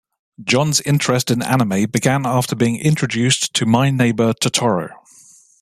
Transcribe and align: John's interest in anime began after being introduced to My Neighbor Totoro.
John's 0.43 0.81
interest 0.81 1.29
in 1.29 1.43
anime 1.43 1.85
began 1.91 2.25
after 2.25 2.55
being 2.55 2.75
introduced 2.79 3.53
to 3.53 3.67
My 3.67 3.91
Neighbor 3.91 4.33
Totoro. 4.33 4.89